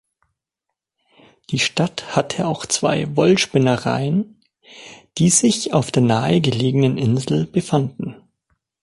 [1.51, 4.39] Die Stadt hatte auch zwei Wollspinnereien,
[5.19, 8.15] die sich auf der nahe gelegenen Insel befanden.